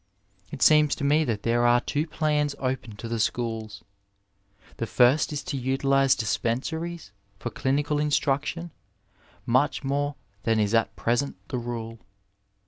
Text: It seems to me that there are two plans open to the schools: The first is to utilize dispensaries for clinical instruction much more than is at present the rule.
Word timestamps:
It 0.51 0.63
seems 0.63 0.95
to 0.95 1.03
me 1.03 1.23
that 1.25 1.43
there 1.43 1.63
are 1.67 1.79
two 1.79 2.07
plans 2.07 2.55
open 2.57 2.95
to 2.95 3.07
the 3.07 3.19
schools: 3.19 3.83
The 4.77 4.87
first 4.87 5.31
is 5.31 5.43
to 5.43 5.57
utilize 5.57 6.15
dispensaries 6.15 7.11
for 7.37 7.51
clinical 7.51 7.99
instruction 7.99 8.71
much 9.45 9.83
more 9.83 10.15
than 10.41 10.59
is 10.59 10.73
at 10.73 10.95
present 10.95 11.35
the 11.49 11.59
rule. 11.59 11.99